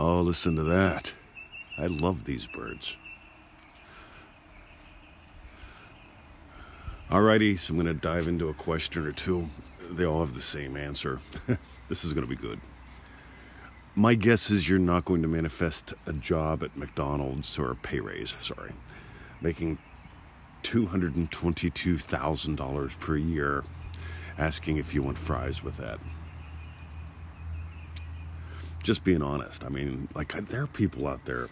Oh, 0.00 0.20
listen 0.20 0.54
to 0.54 0.62
that. 0.62 1.12
I 1.76 1.88
love 1.88 2.22
these 2.22 2.46
birds. 2.46 2.96
Alrighty, 7.10 7.58
so 7.58 7.72
I'm 7.72 7.80
going 7.80 7.92
to 7.92 8.00
dive 8.00 8.28
into 8.28 8.48
a 8.48 8.54
question 8.54 9.04
or 9.04 9.10
two. 9.10 9.48
They 9.90 10.04
all 10.04 10.20
have 10.20 10.34
the 10.34 10.40
same 10.40 10.76
answer. 10.76 11.18
this 11.88 12.04
is 12.04 12.12
going 12.12 12.24
to 12.24 12.30
be 12.30 12.40
good. 12.40 12.60
My 13.96 14.14
guess 14.14 14.52
is 14.52 14.68
you're 14.68 14.78
not 14.78 15.04
going 15.04 15.22
to 15.22 15.28
manifest 15.28 15.94
a 16.06 16.12
job 16.12 16.62
at 16.62 16.76
McDonald's 16.76 17.58
or 17.58 17.72
a 17.72 17.74
pay 17.74 17.98
raise, 17.98 18.36
sorry, 18.40 18.70
making 19.40 19.78
$222,000 20.62 23.00
per 23.00 23.16
year, 23.16 23.64
asking 24.38 24.76
if 24.76 24.94
you 24.94 25.02
want 25.02 25.18
fries 25.18 25.64
with 25.64 25.76
that. 25.78 25.98
Just 28.88 29.04
being 29.04 29.20
honest. 29.20 29.66
I 29.66 29.68
mean, 29.68 30.08
like, 30.14 30.32
there 30.48 30.62
are 30.62 30.66
people 30.66 31.06
out 31.06 31.26
there, 31.26 31.50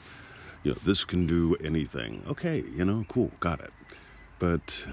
you 0.62 0.70
know, 0.70 0.78
this 0.86 1.04
can 1.04 1.26
do 1.26 1.54
anything. 1.56 2.22
Okay, 2.26 2.64
you 2.74 2.82
know, 2.82 3.04
cool, 3.10 3.30
got 3.40 3.60
it. 3.60 3.74
But 4.38 4.86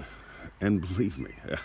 and 0.60 0.82
believe 0.82 1.18
me, 1.18 1.30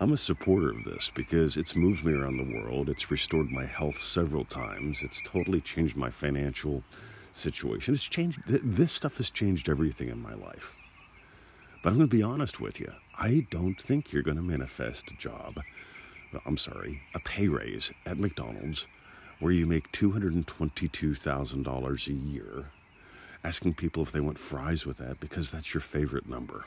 I'm 0.00 0.12
a 0.12 0.16
supporter 0.16 0.70
of 0.70 0.84
this 0.84 1.10
because 1.12 1.56
it's 1.56 1.74
moved 1.74 2.04
me 2.04 2.14
around 2.14 2.36
the 2.36 2.60
world. 2.60 2.88
It's 2.88 3.10
restored 3.10 3.50
my 3.50 3.64
health 3.64 3.98
several 3.98 4.44
times. 4.44 5.02
It's 5.02 5.20
totally 5.22 5.60
changed 5.60 5.96
my 5.96 6.10
financial 6.10 6.84
situation. 7.32 7.92
It's 7.92 8.04
changed, 8.04 8.38
this 8.46 8.92
stuff 8.92 9.16
has 9.16 9.32
changed 9.32 9.68
everything 9.68 10.10
in 10.10 10.22
my 10.22 10.34
life. 10.34 10.76
But 11.82 11.90
I'm 11.90 11.96
going 11.96 12.08
to 12.08 12.16
be 12.16 12.22
honest 12.22 12.60
with 12.60 12.78
you. 12.78 12.92
I 13.18 13.48
don't 13.50 13.82
think 13.82 14.12
you're 14.12 14.22
going 14.22 14.36
to 14.36 14.44
manifest 14.44 15.10
a 15.10 15.16
job, 15.16 15.58
I'm 16.46 16.56
sorry, 16.56 17.02
a 17.16 17.18
pay 17.18 17.48
raise 17.48 17.90
at 18.06 18.16
McDonald's 18.16 18.86
where 19.40 19.52
you 19.52 19.66
make 19.66 19.90
$222,000 19.92 22.06
a 22.06 22.12
year 22.12 22.66
asking 23.44 23.74
people 23.74 24.02
if 24.02 24.12
they 24.12 24.20
want 24.20 24.38
fries 24.38 24.84
with 24.84 24.98
that 24.98 25.20
because 25.20 25.50
that's 25.50 25.72
your 25.72 25.80
favorite 25.80 26.28
number. 26.28 26.64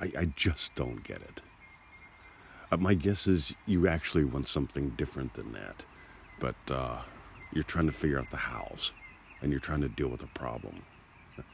I, 0.00 0.12
I 0.18 0.24
just 0.36 0.74
don't 0.74 1.02
get 1.04 1.18
it. 1.18 1.42
Uh, 2.72 2.76
my 2.78 2.94
guess 2.94 3.26
is 3.26 3.54
you 3.66 3.86
actually 3.86 4.24
want 4.24 4.48
something 4.48 4.90
different 4.90 5.34
than 5.34 5.52
that, 5.52 5.84
but 6.40 6.56
uh, 6.70 6.98
you're 7.52 7.64
trying 7.64 7.86
to 7.86 7.92
figure 7.92 8.18
out 8.18 8.30
the 8.30 8.36
hows 8.36 8.92
and 9.40 9.50
you're 9.50 9.60
trying 9.60 9.82
to 9.82 9.88
deal 9.88 10.08
with 10.08 10.22
a 10.22 10.28
problem. 10.28 10.82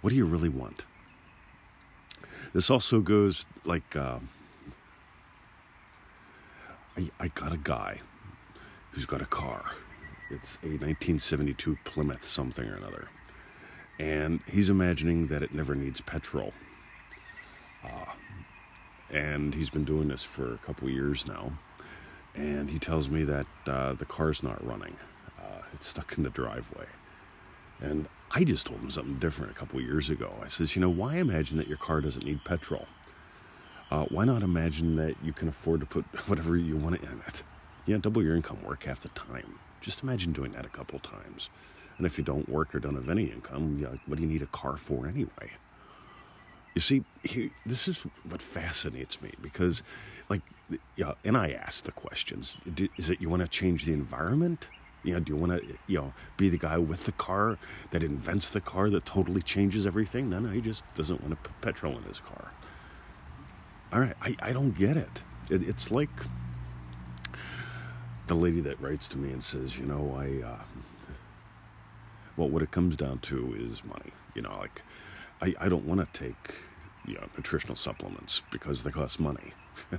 What 0.00 0.10
do 0.10 0.16
you 0.16 0.26
really 0.26 0.48
want? 0.48 0.84
This 2.52 2.70
also 2.70 3.00
goes 3.00 3.46
like 3.64 3.96
uh, 3.96 4.20
I, 6.96 7.10
I 7.18 7.28
got 7.28 7.52
a 7.52 7.56
guy 7.56 8.00
who's 8.98 9.06
got 9.06 9.22
a 9.22 9.26
car. 9.26 9.62
It's 10.28 10.56
a 10.64 10.74
1972 10.74 11.78
Plymouth 11.84 12.24
something 12.24 12.68
or 12.68 12.74
another. 12.74 13.06
And 14.00 14.40
he's 14.50 14.70
imagining 14.70 15.28
that 15.28 15.40
it 15.40 15.54
never 15.54 15.76
needs 15.76 16.00
petrol. 16.00 16.52
Uh, 17.84 18.06
and 19.12 19.54
he's 19.54 19.70
been 19.70 19.84
doing 19.84 20.08
this 20.08 20.24
for 20.24 20.52
a 20.52 20.58
couple 20.58 20.88
of 20.88 20.94
years 20.94 21.28
now. 21.28 21.52
And 22.34 22.68
he 22.68 22.80
tells 22.80 23.08
me 23.08 23.22
that 23.22 23.46
uh, 23.68 23.92
the 23.92 24.04
car's 24.04 24.42
not 24.42 24.66
running, 24.66 24.96
uh, 25.38 25.62
it's 25.72 25.86
stuck 25.86 26.18
in 26.18 26.24
the 26.24 26.30
driveway. 26.30 26.86
And 27.80 28.08
I 28.32 28.42
just 28.42 28.66
told 28.66 28.80
him 28.80 28.90
something 28.90 29.20
different 29.20 29.52
a 29.52 29.54
couple 29.54 29.78
of 29.78 29.84
years 29.84 30.10
ago. 30.10 30.32
I 30.42 30.48
says, 30.48 30.74
you 30.74 30.82
know, 30.82 30.90
why 30.90 31.18
imagine 31.18 31.56
that 31.58 31.68
your 31.68 31.78
car 31.78 32.00
doesn't 32.00 32.24
need 32.24 32.44
petrol? 32.44 32.88
Uh, 33.92 34.06
why 34.06 34.24
not 34.24 34.42
imagine 34.42 34.96
that 34.96 35.14
you 35.22 35.32
can 35.32 35.46
afford 35.46 35.78
to 35.78 35.86
put 35.86 36.04
whatever 36.28 36.56
you 36.56 36.76
want 36.76 37.00
in 37.00 37.22
it? 37.28 37.44
Yeah, 37.88 37.96
double 37.96 38.22
your 38.22 38.36
income, 38.36 38.62
work 38.62 38.84
half 38.84 39.00
the 39.00 39.08
time. 39.08 39.58
Just 39.80 40.02
imagine 40.02 40.32
doing 40.32 40.52
that 40.52 40.66
a 40.66 40.68
couple 40.68 40.98
times. 40.98 41.48
And 41.96 42.06
if 42.06 42.18
you 42.18 42.22
don't 42.22 42.46
work 42.46 42.74
or 42.74 42.80
don't 42.80 42.94
have 42.96 43.08
any 43.08 43.24
income, 43.24 43.78
yeah, 43.80 43.88
what 44.04 44.16
do 44.16 44.22
you 44.22 44.28
need 44.28 44.42
a 44.42 44.46
car 44.46 44.76
for 44.76 45.06
anyway? 45.06 45.50
You 46.74 46.82
see, 46.82 47.02
this 47.64 47.88
is 47.88 48.04
what 48.28 48.42
fascinates 48.42 49.22
me 49.22 49.32
because, 49.40 49.82
like, 50.28 50.42
yeah, 50.96 51.14
and 51.24 51.34
I 51.34 51.52
ask 51.52 51.84
the 51.84 51.92
questions: 51.92 52.58
Is 52.98 53.08
it 53.08 53.22
you 53.22 53.30
want 53.30 53.40
to 53.40 53.48
change 53.48 53.86
the 53.86 53.94
environment? 53.94 54.68
You 55.02 55.14
know, 55.14 55.20
do 55.20 55.32
you 55.32 55.38
want 55.38 55.52
to, 55.52 55.66
you 55.86 55.98
know, 55.98 56.12
be 56.36 56.50
the 56.50 56.58
guy 56.58 56.76
with 56.76 57.04
the 57.04 57.12
car 57.12 57.56
that 57.90 58.02
invents 58.02 58.50
the 58.50 58.60
car 58.60 58.90
that 58.90 59.06
totally 59.06 59.40
changes 59.40 59.86
everything? 59.86 60.28
No, 60.28 60.40
no, 60.40 60.50
he 60.50 60.60
just 60.60 60.84
doesn't 60.94 61.22
want 61.22 61.30
to 61.30 61.36
put 61.36 61.58
petrol 61.62 61.96
in 61.96 62.02
his 62.02 62.20
car. 62.20 62.52
All 63.94 64.00
right, 64.00 64.14
I, 64.20 64.36
I 64.42 64.52
don't 64.52 64.72
get 64.72 64.98
it. 64.98 65.22
it 65.48 65.66
it's 65.66 65.90
like 65.90 66.10
the 68.28 68.34
lady 68.34 68.60
that 68.60 68.80
writes 68.80 69.08
to 69.08 69.18
me 69.18 69.32
and 69.32 69.42
says, 69.42 69.78
you 69.78 69.86
know, 69.86 70.16
I, 70.18 70.46
uh, 70.46 70.62
well, 72.36 72.48
what 72.48 72.62
it 72.62 72.70
comes 72.70 72.96
down 72.96 73.18
to 73.20 73.54
is 73.58 73.84
money. 73.84 74.12
You 74.34 74.42
know, 74.42 74.56
like, 74.58 74.82
I, 75.42 75.54
I 75.58 75.68
don't 75.68 75.84
want 75.84 76.00
to 76.00 76.18
take 76.18 76.54
you 77.06 77.14
know, 77.14 77.26
nutritional 77.36 77.74
supplements 77.74 78.42
because 78.50 78.84
they 78.84 78.90
cost 78.90 79.18
money. 79.18 79.52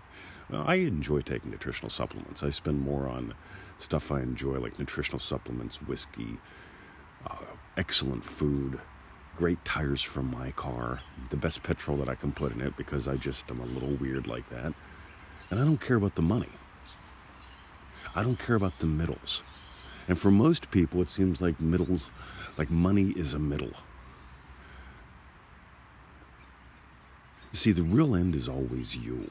I 0.52 0.76
enjoy 0.76 1.22
taking 1.22 1.52
nutritional 1.52 1.90
supplements. 1.90 2.44
I 2.44 2.50
spend 2.50 2.80
more 2.80 3.08
on 3.08 3.34
stuff 3.80 4.12
I 4.12 4.22
enjoy, 4.22 4.60
like 4.60 4.78
nutritional 4.80 5.20
supplements, 5.20 5.82
whiskey, 5.82 6.38
uh, 7.26 7.36
excellent 7.78 8.24
food, 8.24 8.80
great 9.36 9.64
tires 9.66 10.02
from 10.02 10.30
my 10.30 10.52
car, 10.52 11.00
the 11.30 11.38
best 11.38 11.64
petrol 11.64 11.98
that 11.98 12.10
I 12.10 12.16
can 12.16 12.32
put 12.32 12.52
in 12.52 12.62
it 12.62 12.76
because 12.78 13.08
I 13.08 13.16
just 13.16 13.50
am 13.50 13.60
a 13.60 13.66
little 13.66 13.94
weird 13.96 14.28
like 14.28 14.50
that. 14.50 14.74
And 15.50 15.60
I 15.60 15.64
don't 15.64 15.82
care 15.82 15.98
about 15.98 16.16
the 16.16 16.22
money. 16.22 16.50
I 18.16 18.24
don't 18.24 18.40
care 18.40 18.56
about 18.56 18.78
the 18.80 18.86
middles. 18.86 19.44
And 20.08 20.18
for 20.18 20.32
most 20.32 20.72
people, 20.72 21.02
it 21.02 21.10
seems 21.10 21.42
like 21.42 21.60
middles, 21.62 22.12
like 22.58 22.70
money 22.70 23.14
is 23.16 23.34
a 23.34 23.40
middle. 23.40 23.72
You 27.52 27.58
see, 27.58 27.72
the 27.72 27.84
real 27.84 28.16
end 28.16 28.36
is 28.36 28.48
always 28.50 28.96
you. 28.98 29.30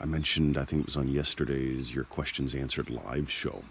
I 0.00 0.04
mentioned, 0.04 0.58
I 0.58 0.64
think 0.64 0.80
it 0.80 0.86
was 0.86 0.96
on 0.96 1.08
yesterday's 1.08 1.94
Your 1.94 2.04
Questions 2.04 2.54
Answered 2.54 2.90
live 2.90 3.30
show. 3.30 3.62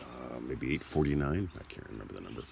Uh, 0.00 0.38
maybe 0.40 0.66
849, 0.74 1.50
I 1.54 1.62
can't 1.64 1.86
remember 1.88 2.14
the 2.14 2.20
number. 2.20 2.42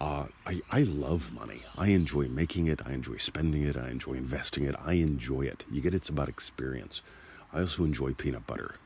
Uh, 0.00 0.26
I, 0.46 0.60
I 0.70 0.82
love 0.82 1.32
money. 1.32 1.60
I 1.76 1.88
enjoy 1.88 2.28
making 2.28 2.66
it. 2.66 2.80
I 2.86 2.92
enjoy 2.92 3.16
spending 3.18 3.62
it. 3.62 3.76
I 3.76 3.90
enjoy 3.90 4.14
investing 4.14 4.64
it. 4.64 4.74
I 4.84 4.94
enjoy 4.94 5.42
it. 5.42 5.64
You 5.70 5.80
get 5.80 5.94
it's 5.94 6.08
about 6.08 6.28
experience. 6.28 7.02
I 7.52 7.60
also 7.60 7.84
enjoy 7.84 8.14
peanut 8.14 8.46
butter. 8.46 8.76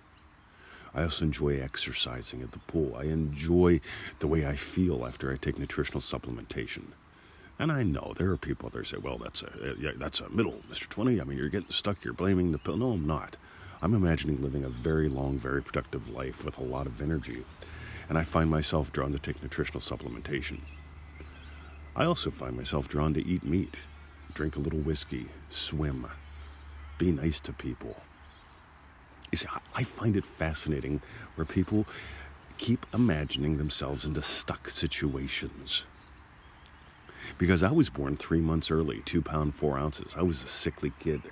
I 0.95 1.03
also 1.03 1.25
enjoy 1.25 1.61
exercising 1.61 2.43
at 2.43 2.53
the 2.53 2.61
pool. 2.61 2.95
I 2.97 3.05
enjoy 3.05 3.81
the 4.21 4.29
way 4.29 4.47
I 4.47 4.55
feel 4.55 5.07
after 5.07 5.33
I 5.33 5.37
take 5.37 5.59
nutritional 5.59 6.01
supplementation. 6.01 6.85
And 7.59 7.71
I 7.71 7.83
know 7.83 8.15
there 8.17 8.31
are 8.31 8.37
people 8.37 8.69
that 8.71 8.87
say, 8.87 8.99
well, 8.99 9.19
that's 9.19 9.43
a, 9.43 9.47
uh, 9.47 9.75
yeah, 9.79 9.93
that's 9.97 10.21
a 10.21 10.29
middle, 10.29 10.61
Mr. 10.71 10.89
20. 10.89 11.21
I 11.21 11.25
mean, 11.25 11.39
you're 11.39 11.49
getting 11.49 11.71
stuck, 11.71 12.05
you're 12.05 12.15
blaming 12.15 12.53
the 12.53 12.59
pill. 12.59 12.77
No, 12.77 12.93
I'm 12.93 13.07
not. 13.07 13.37
I'm 13.83 13.95
imagining 13.95 14.43
living 14.43 14.65
a 14.65 14.69
very 14.69 15.09
long, 15.09 15.39
very 15.39 15.63
productive 15.63 16.09
life 16.09 16.45
with 16.45 16.59
a 16.59 16.65
lot 16.65 16.87
of 16.87 17.03
energy. 17.03 17.45
And 18.09 18.19
I 18.19 18.25
find 18.25 18.51
myself 18.51 18.93
drawn 18.93 19.13
to 19.13 19.19
take 19.19 19.43
nutritional 19.43 19.81
supplementation. 19.81 20.61
I 21.97 22.05
also 22.05 22.31
find 22.31 22.57
myself 22.57 22.89
drawn 22.89 23.15
to 23.15 23.25
eat 23.25 23.45
meat, 23.45 23.87
drink 24.33 24.57
a 24.57 24.61
little 24.61 24.81
whiskey, 24.81 25.29
swim, 25.49 26.09
be 26.99 27.13
nice 27.13 27.41
to 27.41 27.53
people. 27.53 27.97
See, 29.35 29.49
I 29.75 29.85
find 29.85 30.17
it 30.17 30.25
fascinating 30.25 31.01
where 31.35 31.45
people 31.45 31.87
keep 32.59 32.87
imagining 32.95 33.57
themselves 33.57 34.05
into 34.05 34.23
stuck 34.23 34.69
situations 34.69 35.87
because 37.39 37.63
I 37.63 37.73
was 37.73 37.91
born 37.91 38.17
three 38.17 38.41
months 38.41 38.71
early, 38.71 39.01
two 39.05 39.23
pound 39.23 39.55
four 39.55 39.79
ounces. 39.79 40.15
I 40.17 40.23
was 40.23 40.43
a 40.45 40.47
sickly 40.47 40.93
kid, 41.01 41.23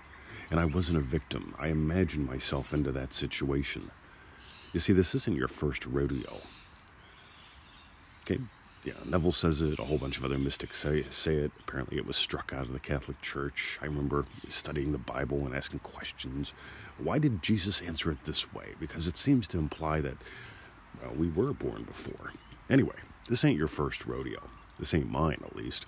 and 0.50 0.58
I 0.58 0.64
wasn't 0.64 0.98
a 0.98 1.02
victim. 1.02 1.54
I 1.58 1.68
imagined 1.68 2.26
myself 2.26 2.72
into 2.72 2.92
that 2.92 3.12
situation. 3.12 3.90
You 4.72 4.80
see, 4.80 4.92
this 4.92 5.14
isn't 5.14 5.36
your 5.36 5.48
first 5.48 5.86
rodeo. 5.86 6.38
Okay, 8.22 8.40
yeah, 8.84 8.94
Neville 9.06 9.32
says 9.32 9.62
it, 9.62 9.78
a 9.78 9.84
whole 9.84 9.98
bunch 9.98 10.18
of 10.18 10.24
other 10.24 10.38
mystics 10.38 10.78
say, 10.78 11.04
say 11.04 11.36
it. 11.36 11.52
Apparently, 11.60 11.96
it 11.96 12.06
was 12.06 12.16
struck 12.16 12.52
out 12.52 12.66
of 12.66 12.72
the 12.72 12.80
Catholic 12.80 13.20
Church. 13.22 13.78
I 13.80 13.84
remember 13.84 14.26
studying 14.48 14.90
the 14.90 14.98
Bible 14.98 15.46
and 15.46 15.54
asking 15.54 15.80
questions. 15.80 16.52
Why 16.98 17.18
did 17.18 17.42
Jesus 17.42 17.80
answer 17.80 18.10
it 18.10 18.24
this 18.24 18.52
way? 18.52 18.66
Because 18.80 19.06
it 19.06 19.16
seems 19.16 19.46
to 19.48 19.58
imply 19.58 20.00
that, 20.00 20.16
well, 21.00 21.12
we 21.16 21.28
were 21.28 21.52
born 21.52 21.84
before. 21.84 22.32
Anyway, 22.68 22.96
this 23.28 23.44
ain't 23.44 23.58
your 23.58 23.68
first 23.68 24.04
rodeo. 24.04 24.40
This 24.80 24.94
ain't 24.94 25.10
mine, 25.10 25.42
at 25.44 25.54
least. 25.54 25.86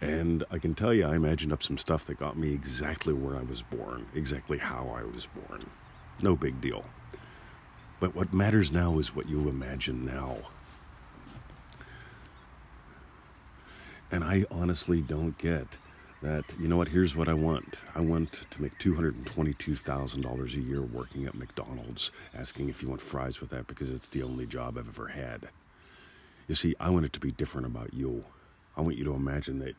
And 0.00 0.44
I 0.50 0.58
can 0.58 0.74
tell 0.74 0.94
you, 0.94 1.06
I 1.06 1.16
imagined 1.16 1.52
up 1.52 1.62
some 1.62 1.78
stuff 1.78 2.06
that 2.06 2.18
got 2.18 2.38
me 2.38 2.52
exactly 2.52 3.12
where 3.12 3.36
I 3.36 3.42
was 3.42 3.62
born, 3.62 4.06
exactly 4.14 4.58
how 4.58 4.94
I 4.96 5.02
was 5.04 5.26
born. 5.26 5.66
No 6.22 6.36
big 6.36 6.60
deal. 6.60 6.84
But 8.00 8.14
what 8.14 8.32
matters 8.32 8.72
now 8.72 8.98
is 8.98 9.14
what 9.14 9.28
you 9.28 9.48
imagine 9.48 10.04
now. 10.04 10.38
And 14.14 14.22
I 14.22 14.44
honestly 14.48 15.00
don't 15.00 15.36
get 15.38 15.66
that, 16.22 16.44
you 16.60 16.68
know 16.68 16.76
what, 16.76 16.86
here's 16.86 17.16
what 17.16 17.28
I 17.28 17.34
want. 17.34 17.80
I 17.96 18.00
want 18.00 18.46
to 18.48 18.62
make 18.62 18.78
$222,000 18.78 20.54
a 20.54 20.60
year 20.60 20.82
working 20.82 21.26
at 21.26 21.34
McDonald's, 21.34 22.12
asking 22.32 22.68
if 22.68 22.80
you 22.80 22.88
want 22.88 23.00
fries 23.00 23.40
with 23.40 23.50
that 23.50 23.66
because 23.66 23.90
it's 23.90 24.08
the 24.08 24.22
only 24.22 24.46
job 24.46 24.78
I've 24.78 24.86
ever 24.86 25.08
had. 25.08 25.48
You 26.46 26.54
see, 26.54 26.76
I 26.78 26.90
want 26.90 27.06
it 27.06 27.12
to 27.14 27.18
be 27.18 27.32
different 27.32 27.66
about 27.66 27.92
you. 27.92 28.22
I 28.76 28.82
want 28.82 28.96
you 28.96 29.04
to 29.04 29.14
imagine 29.14 29.58
that 29.58 29.74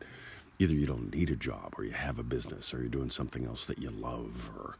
either 0.59 0.73
you 0.73 0.85
don't 0.85 1.15
need 1.15 1.29
a 1.29 1.37
job 1.37 1.75
or 1.77 1.85
you 1.85 1.93
have 1.93 2.19
a 2.19 2.23
business 2.23 2.73
or 2.73 2.79
you're 2.79 2.89
doing 2.89 3.09
something 3.09 3.45
else 3.45 3.65
that 3.67 3.79
you 3.79 3.89
love 3.89 4.51
or 4.57 4.75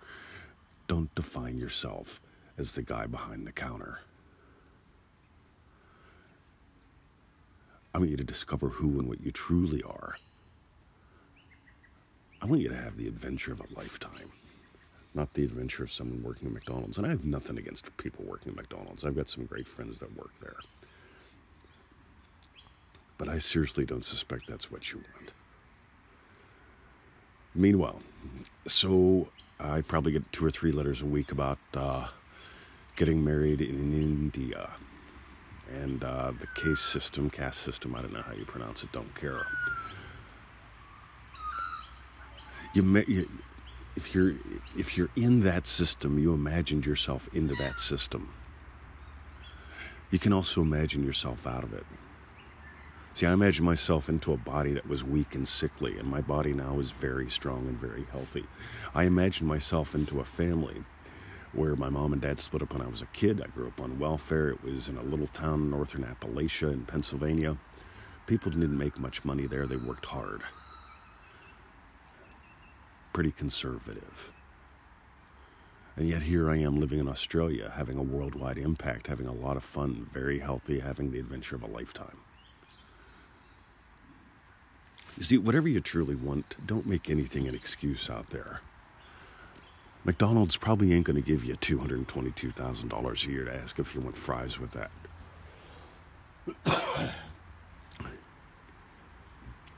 don't 0.89 1.15
define 1.15 1.57
yourself 1.57 2.19
as 2.57 2.75
the 2.75 2.81
guy 2.81 3.05
behind 3.05 3.47
the 3.47 3.53
counter. 3.53 3.99
I 7.95 7.97
want 7.97 8.11
you 8.11 8.17
to 8.17 8.25
discover 8.25 8.67
who 8.67 8.99
and 8.99 9.07
what 9.07 9.21
you 9.21 9.31
truly 9.31 9.81
are. 9.83 10.17
I 12.41 12.45
want 12.45 12.61
you 12.61 12.67
to 12.67 12.75
have 12.75 12.97
the 12.97 13.07
adventure 13.07 13.53
of 13.53 13.61
a 13.61 13.73
lifetime, 13.73 14.33
not 15.13 15.33
the 15.33 15.45
adventure 15.45 15.81
of 15.81 15.93
someone 15.93 16.21
working 16.21 16.49
at 16.49 16.53
McDonald's. 16.53 16.97
And 16.97 17.07
I 17.07 17.09
have 17.11 17.23
nothing 17.23 17.57
against 17.57 17.95
people 17.95 18.25
working 18.25 18.49
at 18.49 18.57
McDonald's. 18.57 19.05
I've 19.05 19.15
got 19.15 19.29
some 19.29 19.45
great 19.45 19.65
friends 19.65 20.01
that 20.01 20.13
work 20.17 20.37
there. 20.41 20.57
But 23.17 23.29
I 23.29 23.37
seriously 23.37 23.85
don't 23.85 24.03
suspect 24.03 24.45
that's 24.45 24.69
what 24.69 24.91
you 24.91 24.97
want. 24.97 25.31
Meanwhile, 27.55 28.01
so 28.67 29.29
I 29.57 29.79
probably 29.79 30.11
get 30.11 30.29
two 30.33 30.45
or 30.45 30.51
three 30.51 30.73
letters 30.73 31.01
a 31.01 31.05
week 31.05 31.31
about 31.31 31.59
uh, 31.73 32.07
getting 32.97 33.23
married 33.23 33.61
in 33.61 33.93
India. 33.93 34.71
And 35.73 36.03
uh, 36.03 36.31
the 36.39 36.47
case 36.61 36.79
system, 36.79 37.29
caste 37.29 37.61
system, 37.61 37.95
I 37.95 38.01
don't 38.01 38.13
know 38.13 38.21
how 38.21 38.33
you 38.33 38.45
pronounce 38.45 38.83
it, 38.83 38.91
don't 38.91 39.13
care 39.15 39.39
you, 42.75 43.03
you 43.07 43.29
if 43.95 44.13
you're 44.13 44.35
if 44.77 44.97
you're 44.97 45.09
in 45.15 45.41
that 45.41 45.65
system, 45.65 46.19
you 46.19 46.33
imagined 46.33 46.85
yourself 46.85 47.29
into 47.33 47.55
that 47.55 47.79
system. 47.79 48.33
You 50.11 50.19
can 50.19 50.33
also 50.33 50.61
imagine 50.61 51.03
yourself 51.03 51.47
out 51.47 51.63
of 51.63 51.73
it. 51.73 51.85
See, 53.13 53.25
I 53.25 53.31
imagined 53.31 53.65
myself 53.65 54.09
into 54.09 54.33
a 54.33 54.37
body 54.37 54.73
that 54.73 54.87
was 54.87 55.03
weak 55.03 55.35
and 55.35 55.47
sickly, 55.47 55.97
and 55.97 56.07
my 56.07 56.19
body 56.19 56.51
now 56.53 56.79
is 56.79 56.91
very 56.91 57.29
strong 57.29 57.67
and 57.67 57.79
very 57.79 58.05
healthy. 58.11 58.45
I 58.93 59.05
imagined 59.05 59.47
myself 59.47 59.95
into 59.95 60.19
a 60.19 60.25
family 60.25 60.83
where 61.55 61.75
my 61.75 61.89
mom 61.89 62.13
and 62.13 62.21
dad 62.21 62.39
split 62.39 62.61
up 62.61 62.73
when 62.73 62.81
I 62.81 62.87
was 62.87 63.01
a 63.01 63.07
kid. 63.07 63.41
I 63.41 63.47
grew 63.47 63.67
up 63.67 63.81
on 63.81 63.99
welfare. 63.99 64.49
It 64.49 64.63
was 64.63 64.89
in 64.89 64.97
a 64.97 65.03
little 65.03 65.27
town 65.27 65.61
in 65.61 65.69
northern 65.69 66.03
Appalachia 66.03 66.73
in 66.73 66.85
Pennsylvania. 66.85 67.57
People 68.27 68.51
didn't 68.51 68.77
make 68.77 68.99
much 68.99 69.23
money 69.23 69.45
there, 69.47 69.67
they 69.67 69.75
worked 69.75 70.05
hard 70.05 70.43
pretty 73.15 73.31
conservative. 73.31 74.33
And 75.95 76.09
yet 76.09 76.23
here 76.23 76.49
I 76.49 76.57
am 76.57 76.81
living 76.81 76.99
in 76.99 77.07
Australia, 77.07 77.71
having 77.73 77.97
a 77.97 78.03
worldwide 78.03 78.57
impact, 78.57 79.07
having 79.07 79.25
a 79.25 79.31
lot 79.31 79.55
of 79.55 79.63
fun, 79.63 80.05
very 80.11 80.39
healthy, 80.39 80.81
having 80.81 81.11
the 81.11 81.19
adventure 81.19 81.55
of 81.55 81.63
a 81.63 81.67
lifetime. 81.67 82.17
You 85.15 85.23
see, 85.23 85.37
whatever 85.37 85.69
you 85.69 85.79
truly 85.79 86.13
want, 86.13 86.57
don't 86.67 86.85
make 86.85 87.09
anything 87.09 87.47
an 87.47 87.55
excuse 87.55 88.09
out 88.09 88.31
there. 88.31 88.59
McDonald's 90.05 90.55
probably 90.55 90.93
ain't 90.93 91.05
going 91.05 91.15
to 91.15 91.27
give 91.27 91.43
you 91.43 91.55
$222,000 91.55 93.27
a 93.27 93.31
year 93.31 93.43
to 93.45 93.55
ask 93.55 93.79
if 93.79 93.95
you 93.95 94.01
want 94.01 94.15
fries 94.15 94.59
with 94.59 94.71
that. 94.71 94.91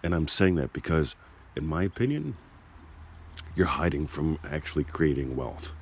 and 0.04 0.14
I'm 0.14 0.28
saying 0.28 0.56
that 0.56 0.74
because, 0.74 1.16
in 1.56 1.66
my 1.66 1.84
opinion, 1.84 2.36
you're 3.56 3.68
hiding 3.68 4.06
from 4.06 4.38
actually 4.44 4.84
creating 4.84 5.38
wealth 5.38 5.74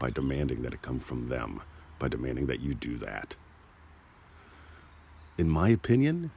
by 0.00 0.10
demanding 0.10 0.62
that 0.62 0.74
it 0.74 0.82
come 0.82 0.98
from 0.98 1.28
them, 1.28 1.62
by 2.00 2.08
demanding 2.08 2.46
that 2.46 2.58
you 2.58 2.74
do 2.74 2.96
that. 2.96 3.36
In 5.38 5.48
my 5.48 5.68
opinion, 5.68 6.32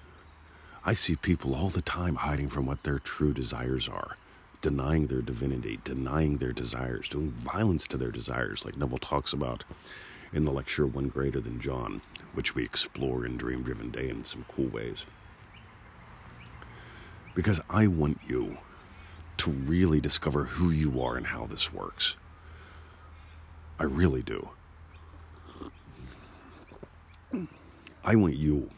I 0.86 0.94
see 0.94 1.16
people 1.16 1.56
all 1.56 1.70
the 1.70 1.82
time 1.82 2.18
hiding 2.18 2.48
from 2.48 2.68
what 2.68 2.84
their 2.84 3.00
true 3.00 3.34
desires 3.34 3.90
are, 3.90 4.18
denying 4.66 5.06
their 5.06 5.22
divinity, 5.22 5.80
denying 5.84 6.38
their 6.38 6.52
desires, 6.52 7.08
doing 7.08 7.30
violence 7.30 7.86
to 7.86 7.98
their 7.98 8.10
desires, 8.10 8.66
like 8.66 8.76
Neville 8.76 8.98
talks 8.98 9.32
about 9.32 9.64
in 10.34 10.44
the 10.44 10.52
lecture 10.52 10.88
One 10.88 11.08
Greater 11.08 11.40
Than 11.40 11.60
John, 11.60 12.02
which 12.34 12.56
we 12.56 12.66
explore 12.66 13.28
in 13.28 13.38
Dream 13.38 13.62
Driven 13.62 13.92
Day 13.92 14.10
in 14.10 14.26
some 14.26 14.44
cool 14.48 14.66
ways. 14.66 15.06
Because 17.36 17.62
I 17.70 17.86
want 17.86 18.22
you 18.28 18.58
to 19.38 19.52
really 19.52 20.02
discover 20.02 20.46
who 20.46 20.72
you 20.72 21.00
are 21.00 21.16
and 21.16 21.28
how 21.28 21.46
this 21.46 21.72
works. 21.72 22.18
I 23.80 23.84
really 23.84 24.24
do. 24.24 24.50
I 28.04 28.16
want 28.16 28.36
you. 28.36 28.72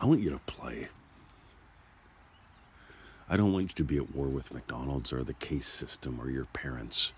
I 0.00 0.06
want 0.06 0.20
you 0.20 0.30
to 0.30 0.40
play. 0.46 0.88
I 3.28 3.36
don't 3.36 3.52
want 3.52 3.70
you 3.70 3.74
to 3.76 3.84
be 3.84 3.96
at 3.96 4.14
war 4.14 4.26
with 4.26 4.52
McDonald's 4.52 5.12
or 5.12 5.22
the 5.22 5.34
case 5.34 5.66
system 5.66 6.20
or 6.20 6.28
your 6.28 6.44
parents 6.46 7.12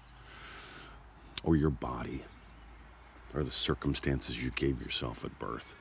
or 1.42 1.56
your 1.56 1.70
body 1.70 2.24
or 3.34 3.42
the 3.42 3.50
circumstances 3.50 4.42
you 4.42 4.50
gave 4.50 4.80
yourself 4.80 5.24
at 5.24 5.38
birth. 5.38 5.74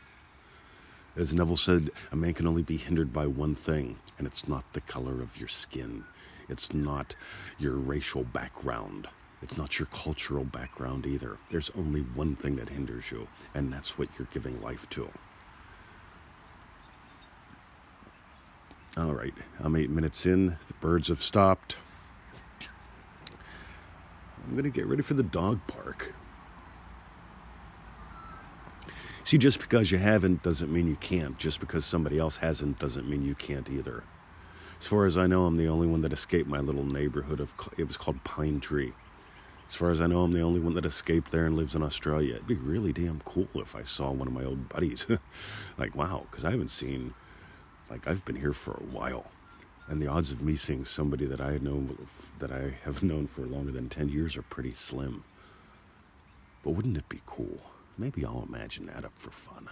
As 1.15 1.33
Neville 1.33 1.57
said, 1.57 1.91
a 2.11 2.15
man 2.15 2.33
can 2.33 2.47
only 2.47 2.63
be 2.63 2.75
hindered 2.75 3.13
by 3.13 3.27
one 3.27 3.55
thing, 3.55 3.97
and 4.17 4.27
it's 4.27 4.47
not 4.47 4.65
the 4.73 4.81
color 4.81 5.21
of 5.21 5.37
your 5.37 5.47
skin. 5.47 6.03
It's 6.49 6.73
not 6.73 7.15
your 7.57 7.75
racial 7.75 8.23
background. 8.23 9.07
It's 9.41 9.57
not 9.57 9.79
your 9.79 9.85
cultural 9.87 10.43
background 10.43 11.05
either. 11.05 11.37
There's 11.51 11.71
only 11.77 12.01
one 12.01 12.35
thing 12.35 12.55
that 12.57 12.67
hinders 12.67 13.11
you, 13.11 13.27
and 13.53 13.71
that's 13.71 13.97
what 13.97 14.09
you're 14.17 14.27
giving 14.33 14.61
life 14.61 14.89
to. 14.91 15.07
All 18.97 19.13
right, 19.13 19.33
I'm 19.59 19.75
eight 19.75 19.89
minutes 19.89 20.25
in. 20.25 20.57
The 20.67 20.73
birds 20.79 21.09
have 21.09 21.21
stopped. 21.21 21.75
I'm 24.47 24.51
going 24.51 24.63
to 24.63 24.69
get 24.69 24.85
ready 24.85 25.01
for 25.01 25.15
the 25.15 25.23
dog 25.23 25.59
park. 25.67 26.13
See, 29.25 29.37
just 29.37 29.59
because 29.59 29.91
you 29.91 29.97
haven't 29.97 30.43
doesn't 30.43 30.71
mean 30.71 30.87
you 30.87 30.95
can't. 30.95 31.37
Just 31.37 31.59
because 31.59 31.83
somebody 31.83 32.17
else 32.17 32.37
hasn't 32.37 32.79
doesn't 32.79 33.09
mean 33.09 33.25
you 33.25 33.35
can't 33.35 33.69
either. 33.69 34.03
As 34.79 34.87
far 34.87 35.05
as 35.05 35.17
I 35.17 35.27
know, 35.27 35.45
I'm 35.45 35.57
the 35.57 35.67
only 35.67 35.87
one 35.87 36.01
that 36.01 36.13
escaped 36.13 36.47
my 36.47 36.59
little 36.59 36.85
neighborhood 36.85 37.41
of 37.41 37.53
it 37.77 37.87
was 37.87 37.97
called 37.97 38.23
Pine 38.23 38.61
Tree. 38.61 38.93
As 39.67 39.75
far 39.75 39.89
as 39.89 39.99
I 39.99 40.07
know, 40.07 40.21
I'm 40.21 40.31
the 40.31 40.41
only 40.41 40.59
one 40.61 40.75
that 40.75 40.85
escaped 40.85 41.31
there 41.31 41.45
and 41.45 41.57
lives 41.57 41.75
in 41.75 41.83
Australia. 41.83 42.35
It'd 42.35 42.47
be 42.47 42.55
really 42.55 42.93
damn 42.93 43.19
cool 43.25 43.49
if 43.55 43.75
I 43.75 43.83
saw 43.83 44.11
one 44.11 44.27
of 44.27 44.33
my 44.33 44.45
old 44.45 44.69
buddies. 44.69 45.07
like, 45.77 45.95
wow, 45.95 46.27
because 46.29 46.45
I 46.45 46.51
haven't 46.51 46.69
seen, 46.69 47.13
like, 47.89 48.07
I've 48.07 48.25
been 48.25 48.35
here 48.35 48.53
for 48.53 48.71
a 48.71 48.85
while. 48.91 49.25
And 49.87 50.01
the 50.01 50.07
odds 50.07 50.31
of 50.31 50.41
me 50.41 50.55
seeing 50.55 50.83
somebody 50.83 51.25
that 51.25 51.39
I 51.39 51.51
had 51.51 51.61
known, 51.61 51.95
that 52.39 52.51
I 52.51 52.73
have 52.83 53.03
known 53.03 53.27
for 53.27 53.41
longer 53.41 53.71
than 53.71 53.89
10 53.89 54.09
years 54.09 54.35
are 54.35 54.41
pretty 54.43 54.71
slim. 54.71 55.23
But 56.63 56.71
wouldn't 56.71 56.97
it 56.97 57.07
be 57.07 57.21
cool? 57.25 57.59
Maybe 57.97 58.25
I'll 58.25 58.45
imagine 58.49 58.87
that 58.87 59.05
up 59.05 59.13
for 59.15 59.29
fun. 59.29 59.69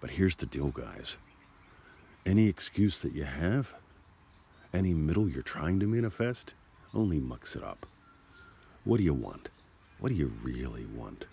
But 0.00 0.10
here's 0.10 0.36
the 0.36 0.46
deal, 0.46 0.68
guys. 0.68 1.16
Any 2.24 2.46
excuse 2.46 3.02
that 3.02 3.12
you 3.12 3.24
have, 3.24 3.72
any 4.72 4.94
middle 4.94 5.28
you're 5.28 5.42
trying 5.42 5.80
to 5.80 5.86
manifest, 5.86 6.54
only 6.94 7.18
mucks 7.18 7.56
it 7.56 7.64
up. 7.64 7.86
What 8.84 8.98
do 8.98 9.02
you 9.02 9.14
want? 9.14 9.50
What 9.98 10.10
do 10.10 10.14
you 10.14 10.32
really 10.42 10.86
want? 10.86 11.26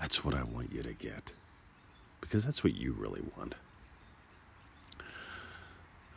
That's 0.00 0.24
what 0.24 0.34
I 0.34 0.44
want 0.44 0.72
you 0.72 0.82
to 0.82 0.92
get. 0.92 1.32
Because 2.20 2.44
that's 2.44 2.62
what 2.62 2.76
you 2.76 2.92
really 2.92 3.22
want. 3.36 3.56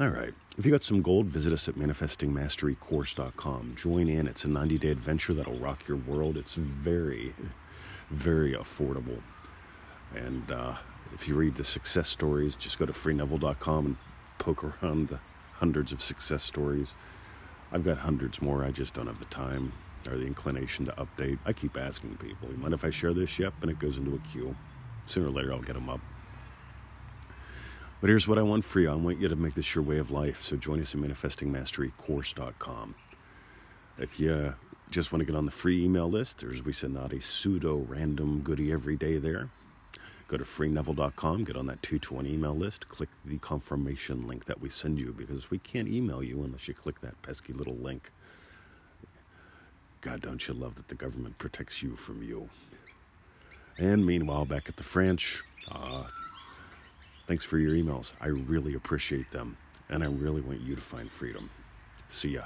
All 0.02 0.10
right. 0.10 0.34
If 0.58 0.66
you 0.66 0.72
got 0.72 0.84
some 0.84 1.04
gold, 1.04 1.28
visit 1.28 1.54
us 1.54 1.70
at 1.70 1.76
manifestingmasterycourse.com. 1.76 3.76
Join 3.76 4.10
in. 4.10 4.28
It's 4.28 4.46
a 4.46 4.50
90 4.50 4.80
day 4.80 4.90
adventure 4.90 5.36
that'll 5.36 5.60
rock 5.60 5.88
your 5.88 5.98
world. 5.98 6.38
It's 6.38 6.56
very 6.56 7.36
very 8.10 8.54
affordable. 8.54 9.22
And 10.16 10.52
uh, 10.52 10.74
if 11.14 11.28
you 11.28 11.36
read 11.36 11.54
the 11.54 11.64
success 11.64 12.10
stories, 12.10 12.56
just 12.56 12.80
go 12.80 12.88
to 12.88 12.94
freeneville.com 12.94 13.86
and 13.86 13.96
poke 14.40 14.64
around 14.64 15.10
the 15.10 15.20
hundreds 15.54 15.92
of 15.92 16.02
success 16.02 16.44
stories. 16.44 16.96
I've 17.72 17.86
got 17.86 18.00
hundreds 18.00 18.42
more, 18.42 18.64
I 18.64 18.72
just 18.72 18.96
don't 18.96 19.08
have 19.08 19.20
the 19.20 19.26
time 19.26 19.72
or 20.10 20.18
the 20.18 20.26
inclination 20.26 20.86
to 20.86 20.92
update. 20.94 21.38
I 21.46 21.54
keep 21.54 21.78
asking 21.78 22.18
people, 22.18 22.50
you 22.50 22.58
mind 22.58 22.74
if 22.74 22.84
I 22.84 22.90
share 22.90 23.14
this? 23.14 23.38
Yep, 23.38 23.54
and 23.62 23.70
it 23.70 23.78
goes 23.78 23.98
into 23.98 24.16
a 24.16 24.20
queue. 24.32 24.56
Sooner 25.06 25.28
or 25.28 25.30
later, 25.30 25.54
I'll 25.54 25.62
get 25.62 25.76
them 25.76 25.90
up. 25.90 26.02
But 28.02 28.10
here's 28.10 28.28
what 28.28 28.40
I 28.40 28.42
want 28.42 28.66
for 28.66 28.80
you 28.80 28.90
I 28.90 28.96
want 28.96 29.20
you 29.22 29.28
to 29.28 29.36
make 29.36 29.54
this 29.54 29.76
your 29.76 29.84
way 29.84 30.00
of 30.00 30.10
life. 30.10 30.42
So 30.42 30.58
join 30.58 30.80
us 30.80 30.96
at 30.96 31.02
manifestingmasterycourse.com. 31.02 32.96
If 34.00 34.20
you 34.20 34.56
just 34.90 35.12
want 35.12 35.22
to 35.22 35.26
get 35.26 35.36
on 35.36 35.46
the 35.46 35.52
free 35.52 35.86
email 35.86 36.10
list, 36.10 36.40
there's 36.40 36.64
we 36.64 36.74
send 36.74 36.98
out 36.98 37.14
a 37.14 37.22
pseudo 37.22 37.86
random 37.88 38.42
goodie 38.42 38.72
every 38.72 38.98
day 38.98 39.20
there. 39.20 39.50
Go 40.28 40.38
to 40.38 40.44
freeneville.com, 40.44 41.44
get 41.44 41.56
on 41.56 41.68
that 41.68 41.84
220 41.84 42.34
email 42.34 42.56
list, 42.56 42.88
click 42.88 43.10
the 43.24 43.38
confirmation 43.38 44.26
link 44.26 44.46
that 44.46 44.60
we 44.60 44.70
send 44.70 45.00
you 45.00 45.14
because 45.16 45.52
we 45.52 45.60
can't 45.60 45.88
email 45.88 46.24
you 46.24 46.42
unless 46.44 46.68
you 46.68 46.74
click 46.74 47.02
that 47.02 47.22
pesky 47.22 47.54
little 47.54 47.76
link. 47.76 48.12
God, 50.00 50.22
don't 50.22 50.48
you 50.48 50.56
love 50.56 50.76
that 50.76 50.88
the 50.88 50.96
government 50.96 51.38
protects 51.38 51.84
you 51.84 51.96
from 51.96 52.24
you? 52.24 52.50
And 53.78 54.06
meanwhile, 54.06 54.46
back 54.46 54.68
at 54.70 54.78
the 54.78 54.84
French, 54.84 55.44
uh, 55.70 56.06
thanks 57.32 57.46
for 57.46 57.58
your 57.58 57.72
emails. 57.72 58.12
I 58.20 58.28
really 58.28 58.74
appreciate 58.74 59.32
them, 59.32 59.56
and 59.90 60.04
I 60.04 60.08
really 60.08 60.42
want 60.42 60.60
you 60.60 60.76
to 60.76 60.82
find 60.82 61.10
freedom. 61.10 61.50
See 62.10 62.32
ya. 62.32 62.42